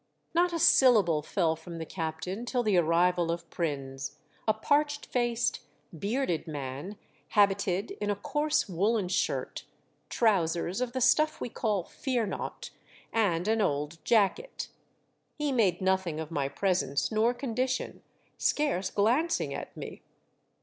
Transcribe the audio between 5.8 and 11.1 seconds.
bearded man, habited in a coarse woollen shirt, trousers of the